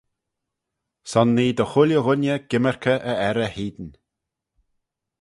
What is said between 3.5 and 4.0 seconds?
hene.